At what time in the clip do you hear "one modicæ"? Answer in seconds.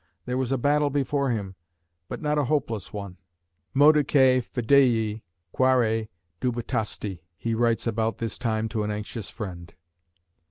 2.91-4.43